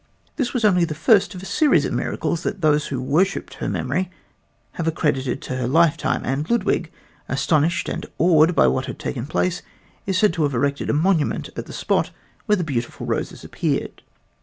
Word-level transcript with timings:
That 0.37 0.51
was 0.55 0.65
only 0.65 0.83
the 0.83 0.95
first 0.95 1.35
of 1.35 1.43
a 1.43 1.45
series 1.45 1.85
of 1.85 1.93
miracles 1.93 2.41
that 2.41 2.61
those 2.61 2.87
who 2.87 2.99
worshipped 2.99 3.53
her 3.53 3.69
memory 3.69 4.09
have 4.71 4.87
accredited 4.87 5.43
to 5.43 5.57
her 5.57 5.67
lifetime, 5.67 6.23
and 6.25 6.49
Ludwig, 6.49 6.91
astonished 7.29 7.87
and 7.87 8.07
awed 8.17 8.55
by 8.55 8.65
what 8.65 8.87
had 8.87 8.97
taken 8.97 9.27
place, 9.27 9.61
is 10.07 10.17
said 10.17 10.33
to 10.33 10.41
have 10.41 10.55
erected 10.55 10.89
a 10.89 10.93
monument 10.93 11.49
at 11.55 11.67
the 11.67 11.71
spot 11.71 12.09
where 12.47 12.55
the 12.55 12.63
beautiful 12.63 13.05
roses 13.05 13.43
appeared. 13.43 14.01